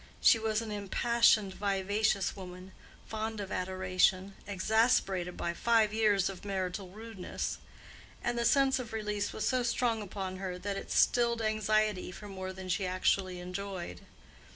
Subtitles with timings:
[0.19, 2.71] She was an impassioned, vivacious woman,
[3.05, 7.59] fond of adoration, exasperated by five years of marital rudeness;
[8.23, 12.27] and the sense of release was so strong upon her that it stilled anxiety for
[12.27, 14.01] more than she actually enjoyed.